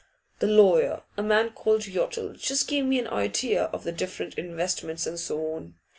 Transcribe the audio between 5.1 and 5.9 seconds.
so on.